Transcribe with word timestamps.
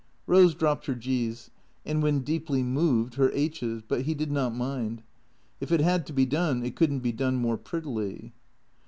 Eose 0.27 0.57
dropped 0.57 0.87
her 0.87 0.95
g's 0.95 1.51
and, 1.85 2.01
when 2.01 2.21
deeply 2.21 2.63
moved, 2.63 3.13
her 3.13 3.29
aitches; 3.33 3.83
but 3.87 4.01
he 4.01 4.15
did 4.15 4.31
not 4.31 4.51
mind. 4.55 5.03
If 5.59 5.71
it 5.71 5.79
had 5.81 6.07
to 6.07 6.13
be 6.13 6.25
done, 6.25 6.65
it 6.65 6.75
could 6.75 6.91
n't 6.91 7.03
be 7.03 7.11
done 7.11 7.35
more 7.35 7.55
prettily. 7.55 8.33